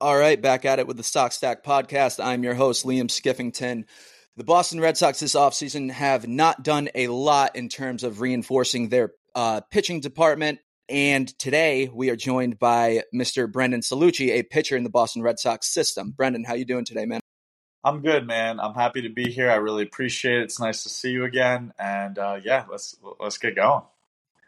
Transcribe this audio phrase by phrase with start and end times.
[0.00, 2.24] All right, back at it with the Stock Stack podcast.
[2.24, 3.82] I'm your host, Liam Skiffington.
[4.36, 8.90] The Boston Red Sox this offseason have not done a lot in terms of reinforcing
[8.90, 10.60] their uh, pitching department.
[10.88, 13.50] And today we are joined by Mr.
[13.50, 16.12] Brendan Cellucci, a pitcher in the Boston Red Sox system.
[16.12, 17.18] Brendan, how you doing today, man?
[17.82, 18.60] I'm good, man.
[18.60, 19.50] I'm happy to be here.
[19.50, 20.42] I really appreciate it.
[20.44, 21.72] It's nice to see you again.
[21.76, 23.82] And uh, yeah, let's let's get going.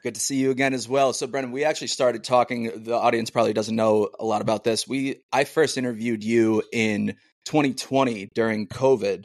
[0.03, 1.12] Good to see you again as well.
[1.12, 2.85] So, Brendan, we actually started talking.
[2.85, 4.88] The audience probably doesn't know a lot about this.
[4.88, 9.25] We I first interviewed you in 2020 during COVID,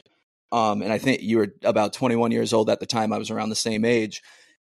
[0.52, 3.12] um, and I think you were about 21 years old at the time.
[3.12, 4.22] I was around the same age,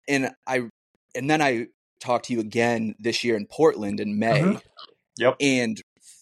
[0.08, 0.68] and I
[1.16, 1.66] and then I
[2.00, 4.40] talked to you again this year in Portland in May.
[4.40, 4.59] Mm-hmm.
[5.18, 5.36] Yep.
[5.40, 5.80] And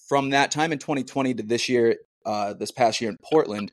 [0.09, 3.73] from that time in 2020 to this year, uh, this past year in Portland,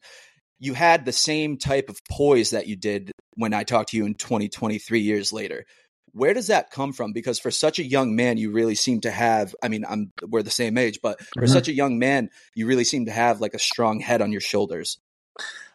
[0.59, 4.05] you had the same type of poise that you did when I talked to you
[4.05, 5.65] in 2023 years later.
[6.13, 7.13] Where does that come from?
[7.13, 9.55] Because for such a young man, you really seem to have.
[9.61, 11.53] I mean, I'm we're the same age, but for mm-hmm.
[11.53, 14.41] such a young man, you really seem to have like a strong head on your
[14.41, 14.97] shoulders.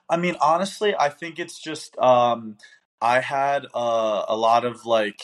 [0.08, 2.58] I mean, honestly, I think it's just um,
[3.00, 5.20] I had uh, a lot of like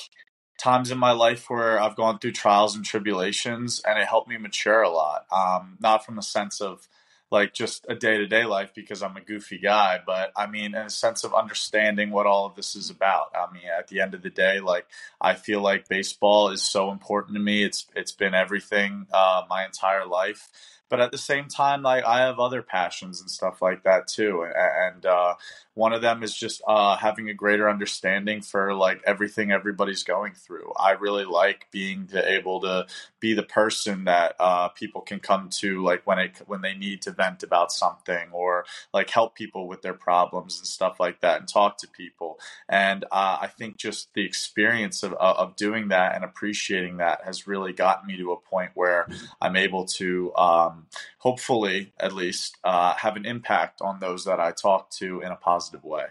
[0.59, 4.39] times in my life where I've gone through trials and tribulations, and it helped me
[4.39, 5.27] mature a lot.
[5.33, 6.89] Um, not from a sense of
[7.33, 10.75] like just a day to day life because I'm a goofy guy, but I mean,
[10.75, 13.35] in a sense of understanding what all of this is about.
[13.35, 14.87] I mean, at the end of the day, like
[15.19, 17.65] I feel like baseball is so important to me.
[17.65, 20.49] It's it's been everything uh, my entire life,
[20.93, 24.47] but at the same time, like I have other passions and stuff like that too,
[24.55, 25.37] and, uh,
[25.75, 30.35] one of them is just uh, having a greater understanding for like everything everybody's going
[30.35, 30.71] through.
[30.79, 32.87] I really like being able to
[33.21, 37.03] be the person that uh, people can come to, like when it when they need
[37.03, 41.41] to vent about something or like help people with their problems and stuff like that,
[41.41, 42.39] and talk to people.
[42.69, 47.47] And uh, I think just the experience of of doing that and appreciating that has
[47.47, 49.09] really gotten me to a point where
[49.41, 50.35] I'm able to.
[50.37, 50.82] Um,
[51.19, 55.37] hopefully, at least, uh, have an impact on those that I talk to in a
[55.37, 56.07] positive way.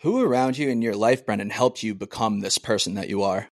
[0.00, 3.48] Who around you in your life, Brendan, helped you become this person that you are?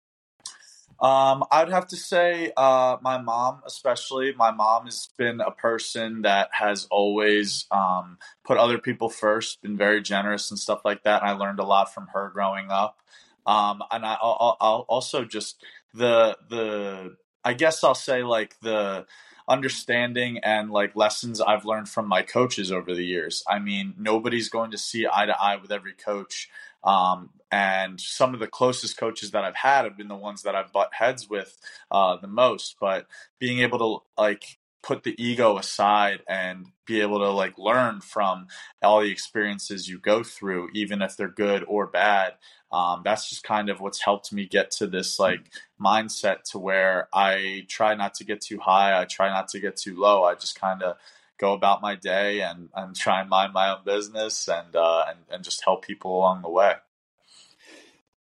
[1.01, 4.34] Um, I'd have to say uh, my mom, especially.
[4.34, 9.78] My mom has been a person that has always um, put other people first, been
[9.78, 11.22] very generous and stuff like that.
[11.22, 13.00] And I learned a lot from her growing up.
[13.45, 15.63] Um, and I, I'll, I'll also just
[15.94, 19.06] the the I guess I'll say like the
[19.49, 23.43] understanding and like lessons I've learned from my coaches over the years.
[23.47, 26.49] I mean, nobody's going to see eye to eye with every coach.
[26.83, 30.55] Um, and some of the closest coaches that I've had have been the ones that
[30.55, 31.57] I've butt heads with
[31.89, 32.75] uh, the most.
[32.79, 33.07] But
[33.39, 38.47] being able to like put the ego aside and be able to like learn from
[38.81, 42.34] all the experiences you go through even if they're good or bad
[42.72, 45.51] um, that's just kind of what's helped me get to this like
[45.81, 49.75] mindset to where i try not to get too high i try not to get
[49.75, 50.95] too low i just kind of
[51.39, 55.19] go about my day and, and try and mind my own business and, uh, and,
[55.31, 56.73] and just help people along the way.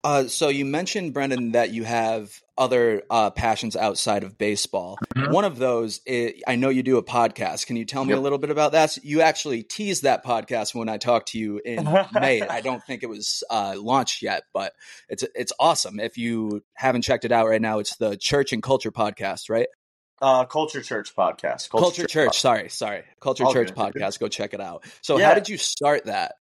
[0.03, 4.99] Uh, so you mentioned Brendan that you have other uh, passions outside of baseball.
[5.15, 5.33] Mm-hmm.
[5.33, 7.65] One of those, is, I know you do a podcast.
[7.65, 8.19] Can you tell me yep.
[8.19, 8.97] a little bit about that?
[9.01, 12.41] You actually teased that podcast when I talked to you in May.
[12.41, 14.73] I don't think it was uh, launched yet, but
[15.07, 15.99] it's it's awesome.
[15.99, 19.67] If you haven't checked it out right now, it's the Church and Culture podcast, right?
[20.21, 21.69] Uh, Culture Church podcast.
[21.69, 22.39] Culture, Culture Church.
[22.39, 23.03] Sorry, sorry.
[23.21, 23.93] Culture All Church good.
[23.93, 24.19] podcast.
[24.19, 24.83] Go check it out.
[25.01, 25.29] So, yeah.
[25.29, 26.35] how did you start that?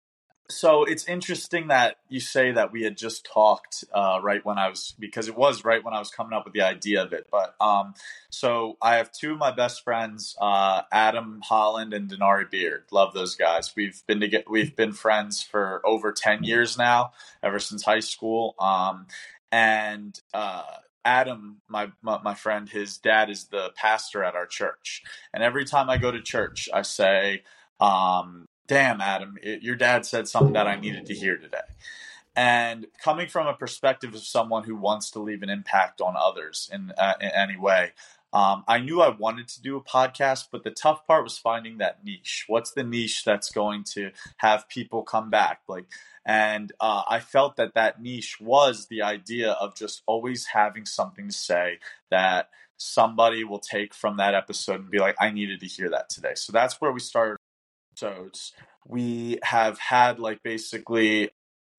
[0.50, 4.68] So it's interesting that you say that we had just talked uh, right when I
[4.68, 7.28] was because it was right when I was coming up with the idea of it.
[7.30, 7.94] But um,
[8.28, 12.84] so I have two of my best friends, uh, Adam Holland and Denari Beard.
[12.92, 13.72] Love those guys.
[13.74, 17.12] We've been to get we've been friends for over ten years now,
[17.42, 18.54] ever since high school.
[18.58, 19.06] Um,
[19.50, 20.64] and uh,
[21.06, 25.64] Adam, my, my, my friend, his dad is the pastor at our church, and every
[25.64, 27.44] time I go to church, I say.
[27.80, 31.58] Um, damn, Adam, it, your dad said something that I needed to hear today.
[32.36, 36.68] And coming from a perspective of someone who wants to leave an impact on others
[36.72, 37.92] in, uh, in any way,
[38.32, 41.78] um, I knew I wanted to do a podcast, but the tough part was finding
[41.78, 42.46] that niche.
[42.48, 45.60] What's the niche that's going to have people come back?
[45.68, 45.86] Like,
[46.26, 51.28] and uh, I felt that that niche was the idea of just always having something
[51.28, 51.78] to say
[52.10, 56.08] that somebody will take from that episode and be like, I needed to hear that
[56.08, 56.32] today.
[56.34, 57.36] So that's where we started
[57.94, 58.52] episodes,
[58.86, 61.30] we have had like basically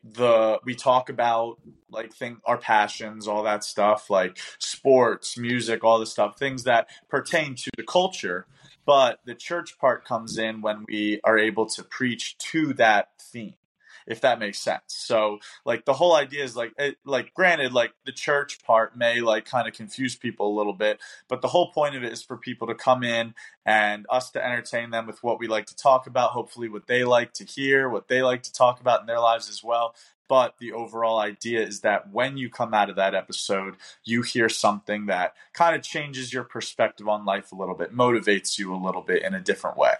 [0.04, 1.58] the we talk about
[1.90, 6.88] like thing our passions all that stuff like sports music all the stuff things that
[7.10, 8.46] pertain to the culture
[8.86, 13.56] but the church part comes in when we are able to preach to that theme
[14.08, 14.82] if that makes sense.
[14.88, 19.22] So like the whole idea is like it, like granted like the church part may
[19.22, 22.24] like kind of confuse people a little bit, but the whole point of it is
[22.24, 23.34] for people to come in
[23.66, 27.04] and us to entertain them with what we like to talk about, hopefully what they
[27.04, 29.96] like to hear, what they like to talk about in their lives as well.
[30.28, 34.50] But the overall idea is that when you come out of that episode, you hear
[34.50, 38.78] something that kind of changes your perspective on life a little bit, motivates you a
[38.78, 39.94] little bit in a different way.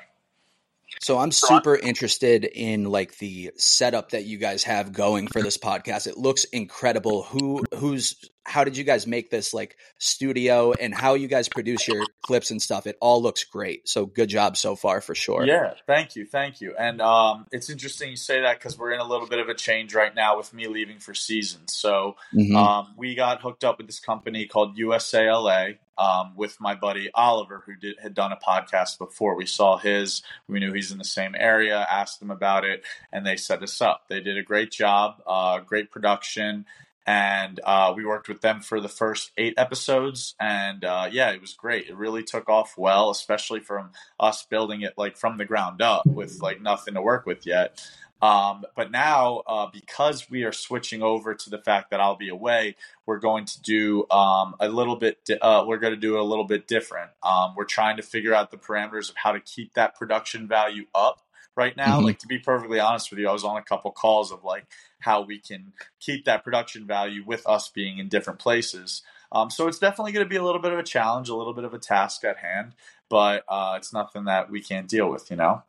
[1.02, 5.58] So I'm super interested in like the setup that you guys have going for this
[5.58, 6.08] podcast.
[6.08, 7.24] It looks incredible.
[7.24, 8.16] Who who's
[8.46, 12.52] how did you guys make this like studio and how you guys produce your clips
[12.52, 12.86] and stuff?
[12.86, 13.90] It all looks great.
[13.90, 15.46] So good job so far for sure.
[15.46, 16.76] Yeah, thank you, thank you.
[16.78, 19.56] And um, it's interesting you say that because we're in a little bit of a
[19.56, 22.56] change right now with me leaving for season So mm-hmm.
[22.56, 27.64] um, we got hooked up with this company called USALA um, with my buddy Oliver,
[27.66, 29.36] who did, had done a podcast before.
[29.36, 33.26] We saw his, we knew he's in the same area, asked them about it, and
[33.26, 34.04] they set us up.
[34.10, 36.66] They did a great job, uh, great production.
[37.06, 41.42] And uh, we worked with them for the first eight episodes, and uh, yeah, it
[41.42, 41.88] was great.
[41.88, 46.06] It really took off well, especially from us building it like from the ground up
[46.08, 47.80] with like nothing to work with yet.
[48.22, 52.30] Um, but now, uh, because we are switching over to the fact that I'll be
[52.30, 52.76] away,
[53.06, 55.20] we're going to do um, a little bit.
[55.42, 57.12] Uh, we're going to do a little bit different.
[57.22, 60.86] Um, we're trying to figure out the parameters of how to keep that production value
[60.96, 61.22] up
[61.56, 61.98] right now.
[61.98, 62.06] Mm-hmm.
[62.06, 64.66] Like to be perfectly honest with you, I was on a couple calls of like
[65.00, 69.04] how we can keep that production value with us being in different places.
[69.32, 71.54] Um, so it's definitely going to be a little bit of a challenge, a little
[71.54, 72.74] bit of a task at hand,
[73.10, 75.64] but uh, it's nothing that we can't deal with, you know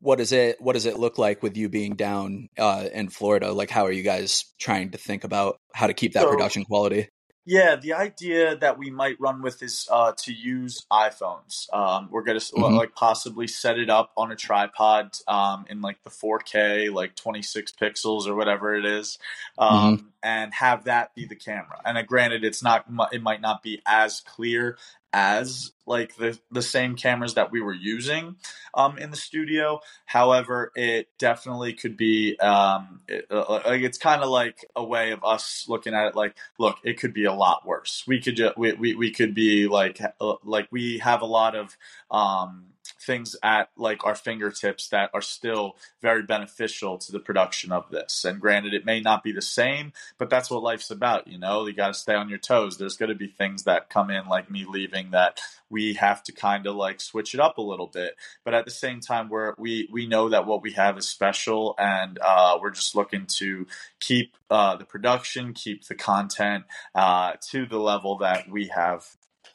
[0.00, 3.52] What is it what does it look like with you being down uh, in Florida?
[3.52, 6.64] Like, how are you guys trying to think about how to keep that so, production
[6.64, 7.08] quality?
[7.44, 11.72] Yeah, the idea that we might run with is uh, to use iPhones.
[11.74, 12.74] Um, we're gonna mm-hmm.
[12.74, 17.72] like possibly set it up on a tripod um, in like the 4K, like 26
[17.72, 19.18] pixels or whatever it is,
[19.58, 20.06] um, mm-hmm.
[20.22, 21.80] and have that be the camera.
[21.84, 24.78] And uh, granted, it's not it might not be as clear
[25.12, 28.36] as like the the same cameras that we were using
[28.74, 29.80] um, in the studio.
[30.06, 35.10] However, it definitely could be um, it, uh, like it's kind of like a way
[35.10, 36.16] of us looking at it.
[36.16, 38.04] Like, look, it could be a lot worse.
[38.06, 41.54] We could ju- we, we we could be like uh, like we have a lot
[41.54, 41.76] of
[42.10, 42.66] um,
[43.02, 48.24] things at like our fingertips that are still very beneficial to the production of this.
[48.24, 51.28] And granted, it may not be the same, but that's what life's about.
[51.28, 52.78] You know, you got to stay on your toes.
[52.78, 56.32] There's going to be things that come in, like me leaving, that we have to
[56.32, 58.16] kind of like switch it up a little bit.
[58.44, 61.74] But at the same time, we're we we know that what we have is special,
[61.78, 63.66] and uh, we're just looking to
[64.00, 66.64] keep uh, the production, keep the content
[66.94, 69.06] uh, to the level that we have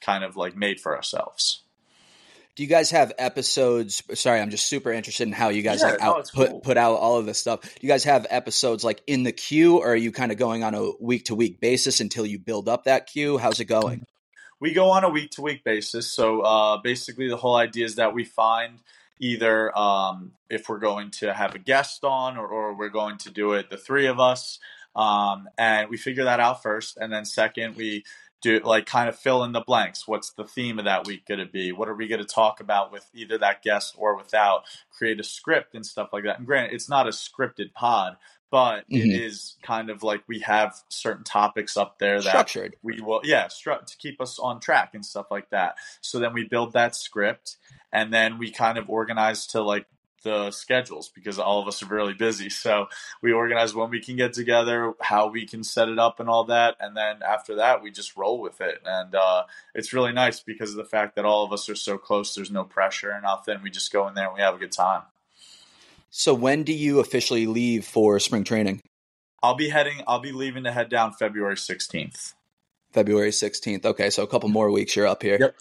[0.01, 1.63] kind of like made for ourselves
[2.57, 5.91] do you guys have episodes sorry i'm just super interested in how you guys yeah,
[5.91, 6.59] like out, no, put cool.
[6.59, 7.61] put out all of this stuff.
[7.61, 10.63] Do you guys have episodes like in the queue or are you kind of going
[10.63, 13.37] on a week to week basis until you build up that queue?
[13.37, 14.05] How's it going?
[14.59, 16.11] We go on a week to week basis.
[16.11, 18.79] So uh, basically the whole idea is that we find
[19.19, 23.29] either um, if we're going to have a guest on or, or we're going to
[23.29, 24.59] do it the three of us
[24.95, 26.97] um, and we figure that out first.
[26.97, 28.03] And then second we
[28.41, 30.07] do like kind of fill in the blanks.
[30.07, 31.71] What's the theme of that week going to be?
[31.71, 34.63] What are we going to talk about with either that guest or without?
[34.95, 36.37] Create a script and stuff like that.
[36.37, 38.17] And granted, it's not a scripted pod,
[38.51, 38.97] but mm-hmm.
[38.97, 42.75] it is kind of like we have certain topics up there that structured.
[42.81, 45.75] We will, yeah, stru- to keep us on track and stuff like that.
[46.01, 47.57] So then we build that script,
[47.91, 49.85] and then we kind of organize to like
[50.27, 52.49] the schedules because all of us are really busy.
[52.67, 52.87] So
[53.21, 56.43] we organize when we can get together, how we can set it up, and all
[56.45, 56.75] that.
[56.81, 58.81] And then after that, we just roll with it.
[58.83, 59.43] And uh,
[59.73, 62.35] it's really nice because of the fact that all of us are so close.
[62.35, 63.59] There's no pressure or nothing.
[63.63, 65.03] We just go in there and we have a good time.
[66.09, 68.81] So when do you officially leave for spring training?
[69.41, 70.01] I'll be heading.
[70.07, 72.33] I'll be leaving to head down February 16th.
[72.91, 73.85] February 16th.
[73.85, 74.95] Okay, so a couple more weeks.
[74.95, 75.37] You're up here.
[75.39, 75.55] Yep.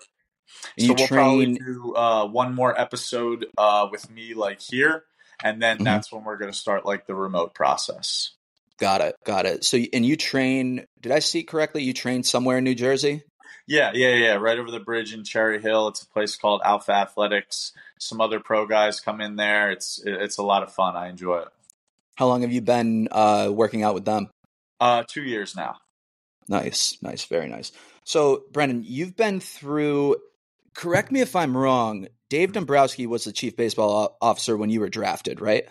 [0.79, 1.09] So we'll train...
[1.09, 5.05] probably do uh, one more episode uh, with me like here,
[5.43, 5.85] and then mm-hmm.
[5.85, 8.33] that's when we're going to start like the remote process.
[8.79, 9.17] Got it.
[9.25, 9.65] Got it.
[9.65, 10.87] So, and you train?
[11.01, 11.83] Did I see correctly?
[11.83, 13.23] You train somewhere in New Jersey?
[13.67, 14.35] Yeah, yeah, yeah.
[14.35, 15.89] Right over the bridge in Cherry Hill.
[15.89, 17.73] It's a place called Alpha Athletics.
[17.99, 19.71] Some other pro guys come in there.
[19.71, 20.95] It's it's a lot of fun.
[20.95, 21.49] I enjoy it.
[22.17, 24.31] How long have you been uh, working out with them?
[24.81, 25.77] Uh, two years now.
[26.49, 27.73] Nice, nice, very nice.
[28.05, 30.17] So, Brendan, you've been through
[30.77, 32.07] correct me if I'm wrong.
[32.29, 35.65] Dave Dombrowski was the chief baseball officer when you were drafted, right?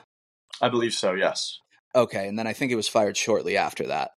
[0.61, 1.13] I believe so.
[1.13, 1.59] Yes.
[1.93, 4.11] Okay, and then I think it was fired shortly after that.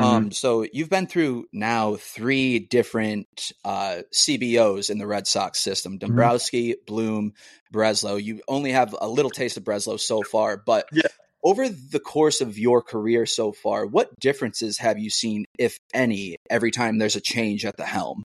[0.00, 0.14] Mm-hmm.
[0.14, 5.92] Um, so you've been through now three different uh, CBOs in the Red Sox system:
[5.92, 6.06] mm-hmm.
[6.06, 6.84] Dombrowski, mm-hmm.
[6.86, 7.32] Bloom,
[7.72, 8.22] Breslow.
[8.22, 11.02] You only have a little taste of Breslow so far, but yeah.
[11.44, 16.36] over the course of your career so far, what differences have you seen, if any,
[16.48, 18.22] every time there's a change at the helm?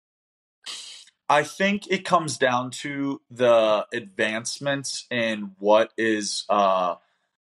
[1.29, 6.97] I think it comes down to the advancements in what is uh,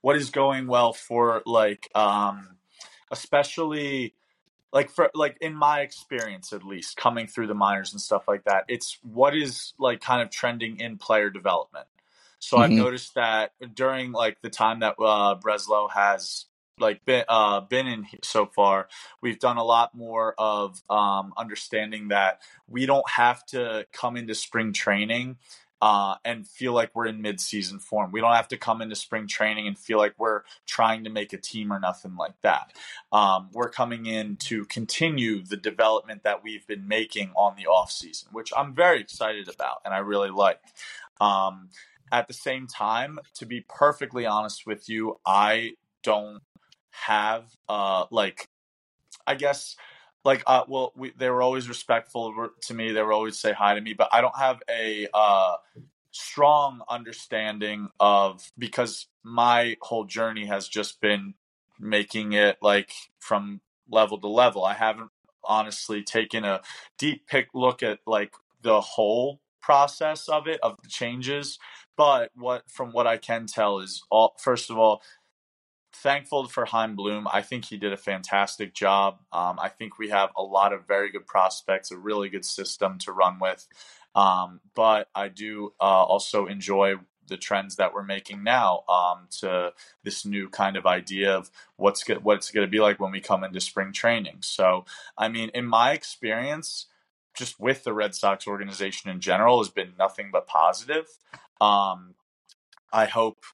[0.01, 2.57] what is going well for like um,
[3.11, 4.15] especially
[4.73, 8.45] like for like in my experience at least coming through the minors and stuff like
[8.45, 11.87] that it's what is like kind of trending in player development
[12.39, 12.65] so mm-hmm.
[12.65, 16.45] i've noticed that during like the time that uh, breslow has
[16.81, 18.89] like been uh, been in so far,
[19.21, 24.35] we've done a lot more of um, understanding that we don't have to come into
[24.35, 25.37] spring training
[25.81, 28.11] uh, and feel like we're in mid-season form.
[28.11, 31.33] We don't have to come into spring training and feel like we're trying to make
[31.33, 32.73] a team or nothing like that.
[33.13, 37.93] Um, we're coming in to continue the development that we've been making on the off
[37.93, 40.61] season, which I'm very excited about and I really like.
[41.21, 41.69] Um,
[42.11, 46.43] at the same time, to be perfectly honest with you, I don't
[46.91, 48.49] have uh like
[49.27, 49.77] I guess
[50.25, 53.75] like uh well we, they were always respectful to me they were always say hi
[53.75, 55.57] to me but I don't have a uh
[56.11, 61.35] strong understanding of because my whole journey has just been
[61.79, 64.65] making it like from level to level.
[64.65, 65.11] I haven't
[65.45, 66.61] honestly taken a
[66.99, 71.59] deep pick look at like the whole process of it of the changes
[71.97, 75.03] but what from what I can tell is all first of all
[76.03, 77.27] thankful for Chaim Bloom.
[77.33, 79.19] I think he did a fantastic job.
[79.33, 82.99] Um, I think we have a lot of very good prospects, a really good system
[83.01, 83.67] to run with.
[84.15, 86.97] Um, but I do uh, also enjoy
[87.29, 92.03] the trends that we're making now um, to this new kind of idea of what's
[92.03, 94.39] go- what it's going to be like when we come into spring training.
[94.41, 94.87] So,
[95.17, 96.87] I mean, in my experience,
[97.35, 101.07] just with the Red Sox organization in general, has been nothing but positive.
[101.61, 102.15] Um,
[102.93, 103.45] I hope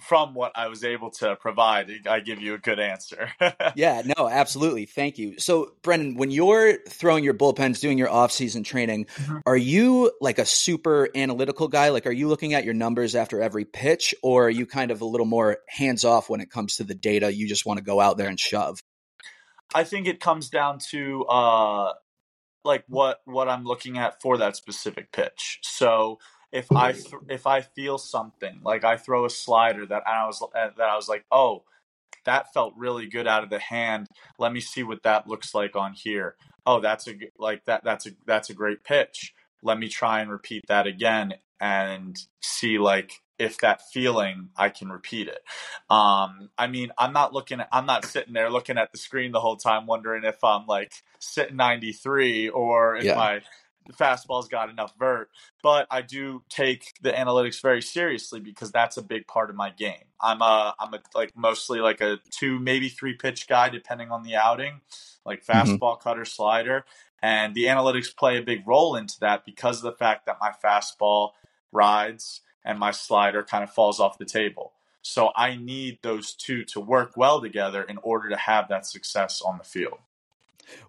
[0.00, 3.30] from what I was able to provide, I give you a good answer.
[3.76, 4.86] yeah, no, absolutely.
[4.86, 5.38] Thank you.
[5.38, 9.38] So, Brendan, when you're throwing your bullpens, doing your off-season training, mm-hmm.
[9.46, 11.90] are you like a super analytical guy?
[11.90, 15.00] Like, are you looking at your numbers after every pitch, or are you kind of
[15.00, 17.32] a little more hands-off when it comes to the data?
[17.32, 18.80] You just want to go out there and shove.
[19.74, 21.92] I think it comes down to uh,
[22.64, 25.60] like what what I'm looking at for that specific pitch.
[25.62, 26.18] So
[26.54, 30.40] if I th- if I feel something like I throw a slider that I was
[30.40, 31.64] uh, that I was like, oh,
[32.24, 34.06] that felt really good out of the hand.
[34.38, 36.36] Let me see what that looks like on here.
[36.64, 39.34] Oh, that's a like that that's a that's a great pitch.
[39.62, 44.90] Let me try and repeat that again and see like if that feeling I can
[44.90, 45.42] repeat it.
[45.90, 49.32] Um, I mean, I'm not looking at, I'm not sitting there looking at the screen
[49.32, 53.16] the whole time wondering if I'm like sitting 93 or if yeah.
[53.16, 53.40] my
[53.86, 55.30] the fastball's got enough vert.
[55.62, 59.70] But I do take the analytics very seriously because that's a big part of my
[59.70, 60.04] game.
[60.20, 64.22] I'm a I'm a like mostly like a two maybe three pitch guy depending on
[64.22, 64.80] the outing,
[65.24, 65.72] like mm-hmm.
[65.72, 66.02] fastball, mm-hmm.
[66.02, 66.84] cutter, slider,
[67.22, 70.52] and the analytics play a big role into that because of the fact that my
[70.64, 71.30] fastball
[71.72, 74.72] rides and my slider kind of falls off the table.
[75.02, 79.42] So I need those two to work well together in order to have that success
[79.42, 79.98] on the field.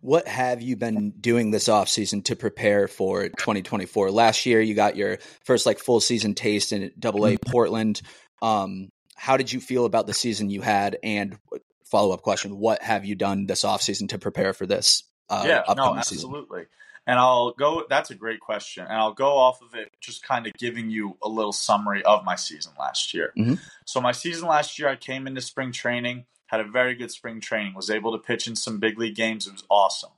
[0.01, 4.11] What have you been doing this off season to prepare for 2024?
[4.11, 7.51] Last year, you got your first like full season taste in Double A mm-hmm.
[7.51, 8.01] Portland.
[8.41, 10.97] Um, how did you feel about the season you had?
[11.03, 11.37] And
[11.85, 15.03] follow up question: What have you done this off season to prepare for this?
[15.29, 16.61] Uh, yeah, no, absolutely.
[16.61, 16.69] Season?
[17.07, 17.83] And I'll go.
[17.87, 21.17] That's a great question, and I'll go off of it, just kind of giving you
[21.21, 23.31] a little summary of my season last year.
[23.37, 23.55] Mm-hmm.
[23.85, 27.41] So my season last year, I came into spring training had a very good spring
[27.41, 29.47] training, was able to pitch in some big league games.
[29.47, 30.11] It was awesome.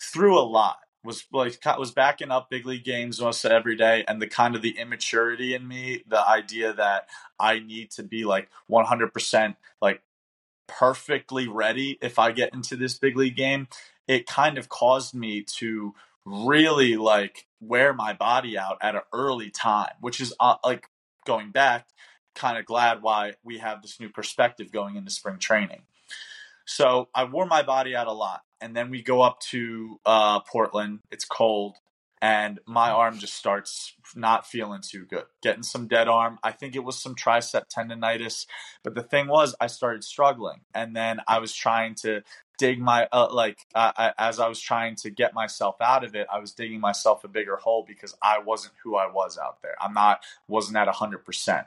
[0.00, 0.78] Threw a lot.
[1.04, 4.62] Was like was backing up big league games almost every day, and the kind of
[4.62, 7.08] the immaturity in me, the idea that
[7.38, 10.02] I need to be like 100% like
[10.66, 13.68] perfectly ready if I get into this big league game,
[14.08, 15.94] it kind of caused me to
[16.24, 20.88] really like wear my body out at an early time, which is uh, like
[21.24, 21.86] going back
[22.38, 25.82] kind of glad why we have this new perspective going into spring training.
[26.64, 28.42] So I wore my body out a lot.
[28.60, 31.00] And then we go up to uh, Portland.
[31.10, 31.76] It's cold.
[32.20, 36.38] And my arm just starts not feeling too good, getting some dead arm.
[36.42, 38.46] I think it was some tricep tendonitis.
[38.82, 40.60] But the thing was, I started struggling.
[40.74, 42.22] And then I was trying to
[42.58, 46.16] dig my, uh, like, uh, I, as I was trying to get myself out of
[46.16, 49.62] it, I was digging myself a bigger hole because I wasn't who I was out
[49.62, 49.76] there.
[49.80, 51.66] I'm not, wasn't at 100%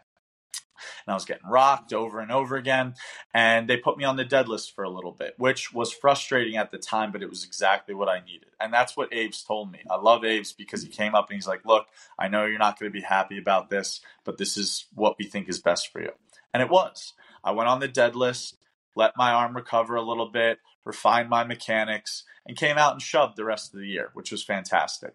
[1.06, 2.96] and I was getting rocked over and over again.
[3.34, 6.58] And they put me on the dead list for a little bit, which was frustrating
[6.58, 8.50] at the time, but it was exactly what I needed.
[8.60, 9.80] And that's what Abe's told me.
[9.90, 12.80] I love Abe's because he came up and he's like, Look, I know you're not
[12.80, 16.02] going to be happy about this, but this is what we think is best for
[16.02, 16.12] you.
[16.54, 17.14] And it was.
[17.44, 18.58] I went on the dead list,
[18.96, 23.36] let my arm recover a little bit, refined my mechanics, and came out and shoved
[23.36, 25.14] the rest of the year, which was fantastic.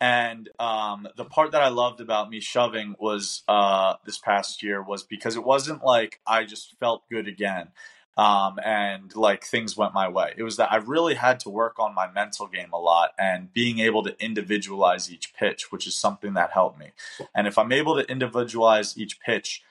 [0.00, 4.80] And um, the part that I loved about me shoving was uh, this past year
[4.82, 7.70] was because it wasn't like I just felt good again
[8.18, 10.34] um, and like things went my way.
[10.36, 13.52] It was that I really had to work on my mental game a lot and
[13.52, 16.90] being able to individualize each pitch, which is something that helped me.
[17.32, 19.62] And if I'm able to individualize each pitch,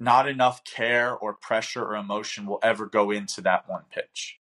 [0.00, 4.40] not enough care or pressure or emotion will ever go into that one pitch.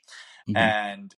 [0.48, 0.56] Mm-hmm.
[0.56, 1.16] And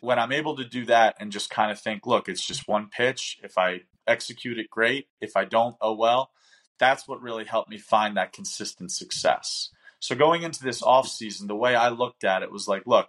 [0.00, 2.88] when I'm able to do that and just kind of think, look, it's just one
[2.88, 3.38] pitch.
[3.42, 5.08] If I execute it, great.
[5.20, 6.30] If I don't, oh well.
[6.78, 9.70] That's what really helped me find that consistent success.
[10.00, 13.08] So going into this off season, the way I looked at it was like, look,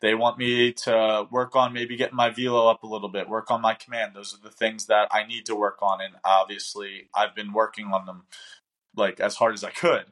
[0.00, 3.50] they want me to work on maybe getting my velo up a little bit, work
[3.50, 4.12] on my command.
[4.14, 7.86] Those are the things that I need to work on, and obviously I've been working
[7.86, 8.24] on them
[8.96, 10.06] like as hard as I could.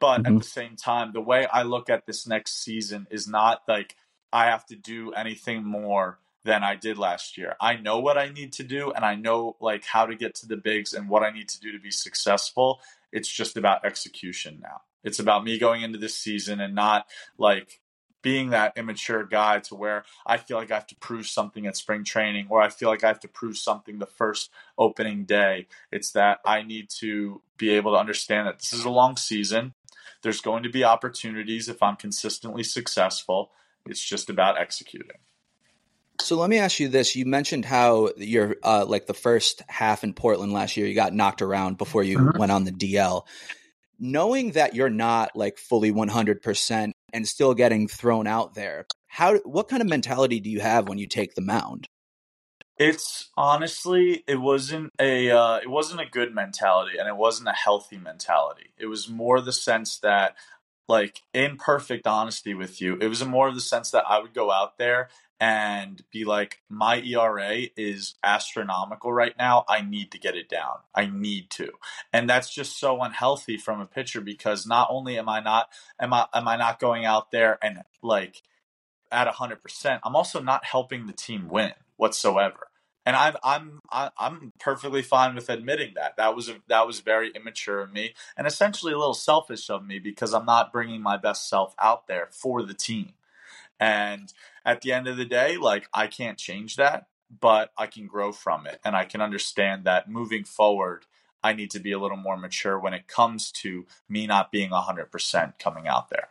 [0.00, 0.36] But mm-hmm.
[0.36, 3.96] at the same time, the way I look at this next season is not like
[4.34, 7.54] I have to do anything more than I did last year.
[7.60, 10.46] I know what I need to do and I know like how to get to
[10.46, 12.80] the bigs and what I need to do to be successful.
[13.12, 14.82] It's just about execution now.
[15.04, 17.06] It's about me going into this season and not
[17.38, 17.80] like
[18.22, 21.76] being that immature guy to where I feel like I have to prove something at
[21.76, 25.68] spring training or I feel like I have to prove something the first opening day.
[25.92, 29.74] It's that I need to be able to understand that this is a long season.
[30.22, 33.52] There's going to be opportunities if I'm consistently successful
[33.86, 35.18] it's just about executing.
[36.20, 40.04] So let me ask you this: You mentioned how you're uh, like the first half
[40.04, 42.38] in Portland last year, you got knocked around before you mm-hmm.
[42.38, 43.22] went on the DL.
[43.98, 49.38] Knowing that you're not like fully 100 percent and still getting thrown out there, how
[49.38, 51.88] what kind of mentality do you have when you take the mound?
[52.76, 57.52] It's honestly, it wasn't a uh, it wasn't a good mentality, and it wasn't a
[57.52, 58.70] healthy mentality.
[58.76, 60.34] It was more the sense that
[60.88, 64.34] like in perfect honesty with you, it was more of the sense that I would
[64.34, 65.08] go out there
[65.40, 69.64] and be like, my ERA is astronomical right now.
[69.68, 70.76] I need to get it down.
[70.94, 71.72] I need to.
[72.12, 75.68] And that's just so unhealthy from a pitcher because not only am I not
[75.98, 78.42] am I am I not going out there and like
[79.10, 82.68] at hundred percent, I'm also not helping the team win whatsoever
[83.06, 87.30] and I'm I'm I'm perfectly fine with admitting that that was a, that was very
[87.30, 91.16] immature of me and essentially a little selfish of me because I'm not bringing my
[91.16, 93.12] best self out there for the team.
[93.80, 94.32] And
[94.64, 97.06] at the end of the day, like I can't change that,
[97.40, 101.06] but I can grow from it and I can understand that moving forward
[101.44, 104.70] I need to be a little more mature when it comes to me not being
[104.70, 106.28] 100% coming out there.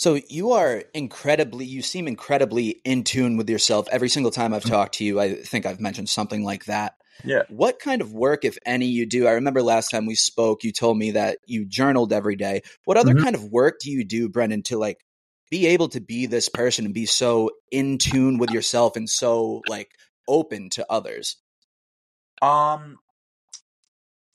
[0.00, 3.86] So you are incredibly, you seem incredibly in tune with yourself.
[3.92, 4.72] Every single time I've mm-hmm.
[4.72, 6.94] talked to you, I think I've mentioned something like that.
[7.22, 7.42] Yeah.
[7.50, 9.26] What kind of work, if any, you do?
[9.26, 12.62] I remember last time we spoke, you told me that you journaled every day.
[12.86, 13.24] What other mm-hmm.
[13.24, 15.04] kind of work do you do, Brendan, to like
[15.50, 19.60] be able to be this person and be so in tune with yourself and so
[19.68, 19.90] like
[20.26, 21.36] open to others?
[22.40, 22.96] Um,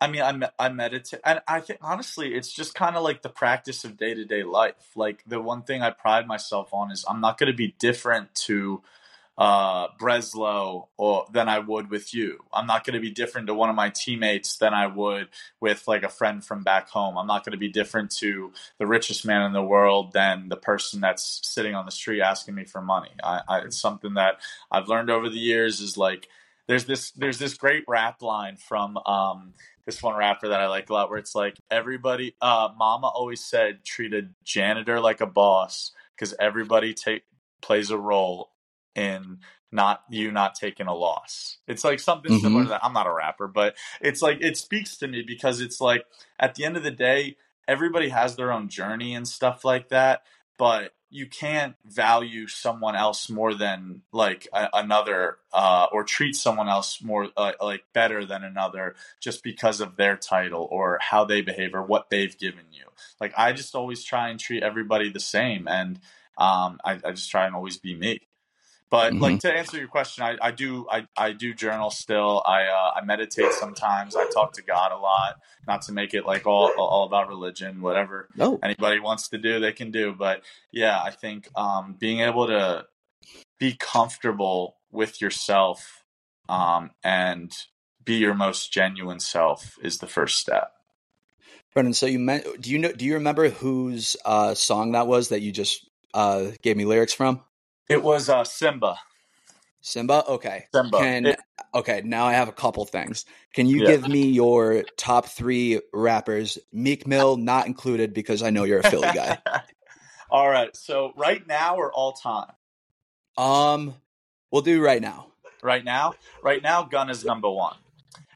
[0.05, 3.29] I mean, I I meditate, and I think honestly, it's just kind of like the
[3.29, 4.91] practice of day to day life.
[4.95, 8.35] Like the one thing I pride myself on is I'm not going to be different
[8.45, 8.83] to
[9.35, 12.37] uh, Breslow or than I would with you.
[12.53, 15.87] I'm not going to be different to one of my teammates than I would with
[15.87, 17.17] like a friend from back home.
[17.17, 20.55] I'm not going to be different to the richest man in the world than the
[20.55, 23.11] person that's sitting on the street asking me for money.
[23.23, 24.35] I, I, it's something that
[24.71, 25.81] I've learned over the years.
[25.81, 26.27] Is like
[26.67, 28.97] there's this there's this great rap line from.
[29.05, 29.53] Um,
[29.85, 33.43] this one rapper that I like a lot where it's like everybody uh mama always
[33.43, 37.23] said treat a janitor like a boss because everybody take
[37.61, 38.51] plays a role
[38.95, 39.39] in
[39.71, 41.57] not you not taking a loss.
[41.67, 42.41] It's like something mm-hmm.
[42.41, 42.83] similar to that.
[42.83, 46.05] I'm not a rapper, but it's like it speaks to me because it's like
[46.39, 50.23] at the end of the day, everybody has their own journey and stuff like that.
[50.57, 56.67] But you can't value someone else more than like a, another uh, or treat someone
[56.67, 61.41] else more uh, like better than another just because of their title or how they
[61.41, 62.84] behave or what they've given you.
[63.21, 65.99] Like i just always try and treat everybody the same and
[66.38, 68.19] um, I, I just try and always be me
[68.95, 69.21] but mm-hmm.
[69.21, 72.41] like to answer your question, I, I do I, I do journal still.
[72.45, 74.15] I uh, I meditate sometimes.
[74.15, 75.36] I talk to God a lot.
[75.67, 77.81] Not to make it like all all about religion.
[77.81, 78.58] Whatever no.
[78.63, 80.13] anybody wants to do, they can do.
[80.17, 82.86] But yeah, I think um, being able to
[83.60, 86.05] be comfortable with yourself
[86.47, 87.51] um, and
[88.05, 90.71] be your most genuine self is the first step.
[91.73, 95.29] Brendan, so you meant, do you know do you remember whose uh, song that was
[95.29, 97.41] that you just uh, gave me lyrics from?
[97.89, 98.97] It was uh, Simba.
[99.81, 100.23] Simba.
[100.27, 100.65] Okay.
[100.73, 100.97] Simba.
[100.97, 101.39] Can It-
[101.73, 102.01] okay.
[102.03, 103.25] Now I have a couple things.
[103.53, 103.87] Can you Yeah.
[103.87, 106.57] give me your top three rappers?
[106.73, 109.37] Meek Mill not included because I know you're a Philly guy.
[110.29, 110.75] all right.
[110.75, 112.51] So right now or all time?
[113.37, 113.93] Um,
[114.51, 115.27] we'll do right now.
[115.61, 117.75] Right now, right now, Gunna's number one.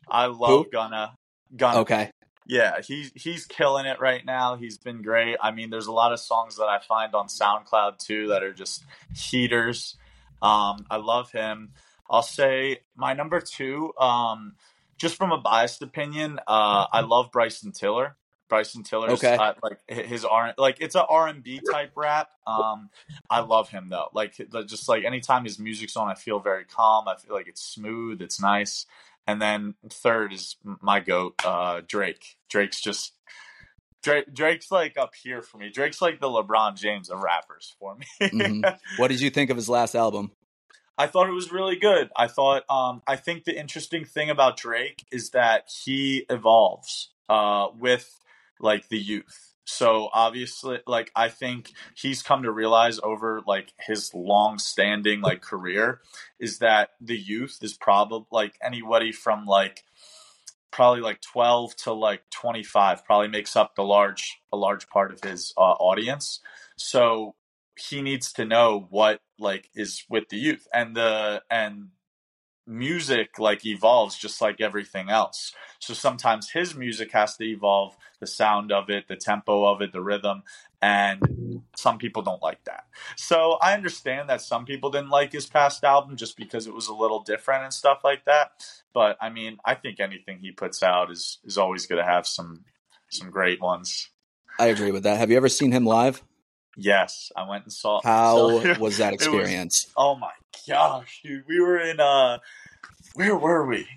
[0.07, 0.69] I love Who?
[0.71, 1.15] Gunna.
[1.55, 1.79] Gunna.
[1.81, 2.11] Okay.
[2.49, 4.55] Yeah, he's he's killing it right now.
[4.55, 5.37] He's been great.
[5.39, 8.53] I mean, there's a lot of songs that I find on SoundCloud too that are
[8.53, 8.83] just
[9.15, 9.95] heaters.
[10.41, 11.73] Um, I love him.
[12.09, 14.55] I'll say my number two, um,
[14.97, 18.15] just from a biased opinion, uh, I love Bryson Tiller.
[18.49, 19.35] Bryson Tiller, Okay.
[19.35, 22.31] uh, like his R, like it's a R and B type rap.
[22.47, 22.89] Um,
[23.29, 24.07] I love him though.
[24.11, 24.33] Like
[24.65, 27.07] just like anytime his music's on, I feel very calm.
[27.07, 28.23] I feel like it's smooth.
[28.23, 28.87] It's nice.
[29.29, 32.37] And then third is my goat, uh, Drake.
[32.49, 33.13] Drake's just
[34.01, 34.33] Drake.
[34.33, 35.69] Drake's like up here for me.
[35.69, 38.05] Drake's like the LeBron James of rappers for me.
[38.19, 38.79] Mhm.
[38.97, 40.31] What did you think of his last album?
[40.97, 42.09] I thought it was really good.
[42.15, 47.67] I thought um, I think the interesting thing about Drake is that he evolves uh,
[47.77, 48.19] with
[48.59, 49.48] like the youth.
[49.69, 56.01] So obviously, like I think he's come to realize over like his long-standing like career
[56.39, 59.83] is that the youth is probably like anybody from like
[60.71, 65.21] probably like 12 to like 25 probably makes up the large a large part of
[65.21, 66.39] his uh, audience.
[66.75, 67.35] So
[67.77, 71.89] he needs to know what like is with the youth and the and
[72.69, 78.27] music like evolves just like everything else so sometimes his music has to evolve the
[78.27, 80.43] sound of it the tempo of it the rhythm
[80.81, 85.47] and some people don't like that so i understand that some people didn't like his
[85.47, 88.51] past album just because it was a little different and stuff like that
[88.93, 92.27] but i mean i think anything he puts out is is always going to have
[92.27, 92.63] some
[93.09, 94.09] some great ones
[94.59, 95.17] I agree with that.
[95.17, 96.21] Have you ever seen him live?
[96.81, 99.91] Yes i went and saw How so- was that it was- experience?
[99.97, 100.31] Oh my
[100.67, 101.43] gosh, dude.
[101.47, 102.39] We were in uh
[103.15, 103.87] where were we?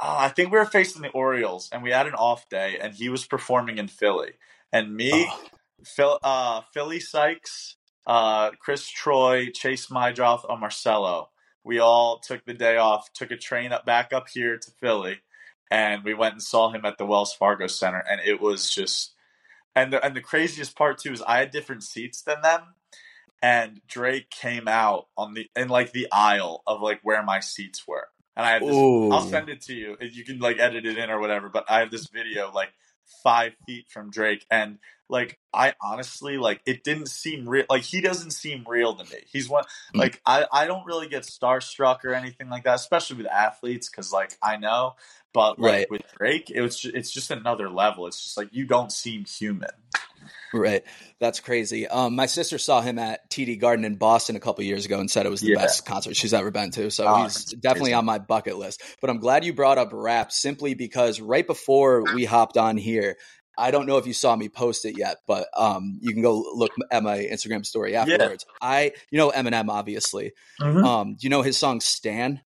[0.00, 2.94] Uh, I think we were facing the Orioles and we had an off day and
[2.94, 4.32] he was performing in Philly.
[4.72, 5.40] And me, Oh,
[5.84, 11.30] Phil uh Philly Sikes, uh Chris Troy, Chase Meidroth, and Marcelo.
[11.64, 15.18] We all took the day off, took a train up back up here to Philly,
[15.70, 19.14] and we went and saw him at the Wells Fargo Center and it was just
[19.82, 22.74] and the, and the craziest part too is I had different seats than them
[23.42, 27.86] and Drake came out on the in like the aisle of like where my seats
[27.86, 28.08] were.
[28.36, 29.10] And I have this Ooh.
[29.10, 29.96] I'll send it to you.
[30.00, 32.72] You can like edit it in or whatever, but I have this video like
[33.22, 38.00] five feet from Drake and like I honestly like it didn't seem real like he
[38.00, 39.20] doesn't seem real to me.
[39.32, 40.00] He's one Mm.
[40.00, 44.12] like I, I don't really get starstruck or anything like that, especially with athletes, because
[44.12, 44.96] like I know,
[45.32, 45.90] but like Right.
[45.90, 48.06] with Drake, it was ju- it's just another level.
[48.06, 49.70] It's just like you don't seem human.
[50.54, 50.82] Right.
[51.20, 51.86] That's crazy.
[51.86, 55.10] Um, my sister saw him at TD Garden in Boston a couple years ago and
[55.10, 55.56] said it was the Yeah.
[55.58, 56.90] best concert she's ever been to.
[56.90, 58.82] So Oh, he's definitely on my bucket list.
[59.00, 63.16] But I'm glad you brought up rap simply because right before we hopped on here,
[63.58, 66.38] I don't know if you saw me post it yet, but um, you can go
[66.54, 68.46] look at my Instagram story afterwards.
[68.62, 70.32] I, you know, Eminem, obviously.
[70.84, 72.40] Um, do you know his song "Stan"?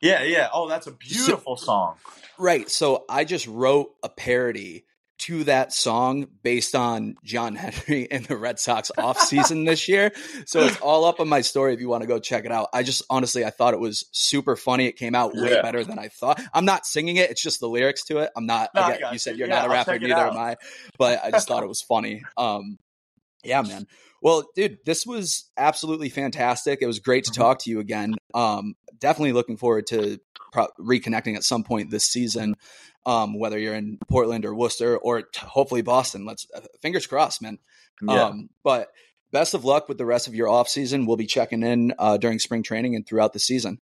[0.00, 0.48] Yeah, yeah.
[0.52, 1.96] Oh, that's a beautiful song.
[2.38, 2.68] Right.
[2.70, 4.84] So I just wrote a parody
[5.18, 10.12] to that song based on John Henry and the Red Sox offseason this year.
[10.44, 12.68] So it's all up on my story if you want to go check it out.
[12.72, 14.86] I just honestly I thought it was super funny.
[14.86, 15.62] It came out way Yeah.
[15.62, 16.40] better than I thought.
[16.52, 18.30] I'm not singing it, it's just the lyrics to it.
[18.36, 19.38] I'm not No, I I get, got you said you.
[19.40, 20.56] you're Yeah, not a rapper, neither am I.
[20.98, 22.22] But I just thought it was funny.
[22.36, 22.78] Um
[23.44, 23.86] yeah, man.
[24.22, 26.80] Well, dude, this was absolutely fantastic.
[26.82, 27.34] It was great to Mhm.
[27.36, 28.16] talk to you again.
[28.34, 30.18] Um, definitely looking forward to
[30.52, 32.56] pro- reconnecting at some point this season,
[33.06, 36.26] um, whether you're in Portland or Worcester or t- hopefully Boston.
[36.26, 37.58] Let's uh, fingers crossed, man.
[38.02, 38.24] Yeah.
[38.24, 38.90] Um, but
[39.32, 41.06] best of luck with the rest of your off season.
[41.06, 43.80] We'll be checking in uh, during spring training and throughout the season.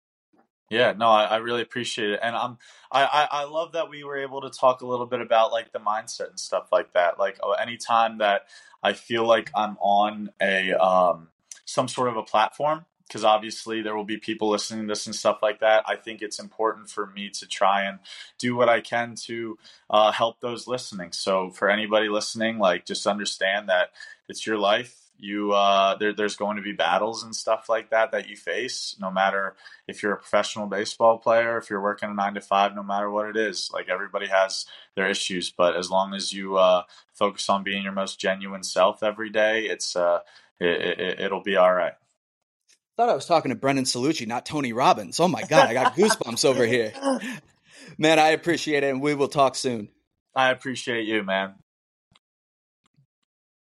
[0.70, 2.58] Yeah, no, I, I really appreciate it, and I'm
[2.92, 5.72] I, I I love that we were able to talk a little bit about like
[5.72, 7.20] the mindset and stuff like that.
[7.20, 8.44] Like oh, anytime that
[8.82, 11.30] I feel like I'm on a um
[11.66, 15.14] some sort of a platform, because obviously there will be people listening to this and
[15.14, 15.84] stuff like that.
[15.88, 18.00] I think it's important for me to try and
[18.40, 21.12] do what I can to uh, help those listening.
[21.12, 23.92] So for anybody listening, like just understand that
[24.28, 24.98] it's your life.
[25.20, 28.96] You uh, there, there's going to be battles and stuff like that that you face,
[29.00, 29.56] no matter
[29.88, 33.12] if you're a professional baseball player, if you're working a nine to five, no matter
[33.12, 35.52] what it is, like everybody has their issues.
[35.52, 36.82] But as long as you uh,
[37.14, 40.22] focus on being your most genuine self every day, it's uh,
[40.60, 41.94] it, it, it'll be all right.
[42.96, 45.20] Thought I was talking to Brendan Cellucci, not Tony Robbins.
[45.20, 46.94] Oh my god, I got goosebumps over here.
[47.98, 49.90] Man, I appreciate it, and we will talk soon.
[50.36, 51.56] I appreciate you, man.